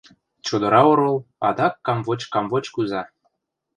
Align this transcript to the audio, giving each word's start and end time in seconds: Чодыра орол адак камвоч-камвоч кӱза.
Чодыра 0.45 0.81
орол 0.91 1.17
адак 1.47 1.73
камвоч-камвоч 1.85 2.65
кӱза. 2.73 3.03